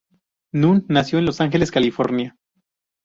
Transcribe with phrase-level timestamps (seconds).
[0.55, 2.35] Nunn nació en Los Ángeles, California.